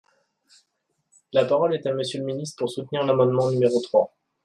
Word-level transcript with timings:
La 1.31 1.45
parole 1.45 1.75
est 1.75 1.85
à 1.85 1.93
Monsieur 1.93 2.21
le 2.21 2.25
ministre, 2.25 2.57
pour 2.57 2.71
soutenir 2.71 3.03
l’amendement 3.03 3.51
numéro 3.51 3.79
trois. 3.81 4.11